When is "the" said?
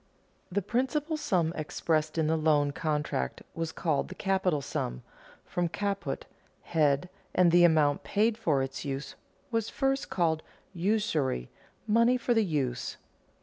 0.51-0.63, 2.25-2.35, 4.07-4.15, 7.51-7.63, 12.33-12.43